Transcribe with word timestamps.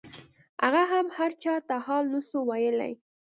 هغه 0.63 0.81
هم 0.91 1.07
هرچا 1.17 1.53
ته 1.67 1.75
حال 1.85 2.03
نسو 2.13 2.39
ويلاى. 2.49 2.93